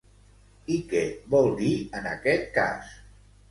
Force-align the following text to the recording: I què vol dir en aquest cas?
I 0.75 0.77
què 0.93 1.03
vol 1.35 1.53
dir 1.61 1.69
en 2.01 2.11
aquest 2.15 2.51
cas? 2.59 2.99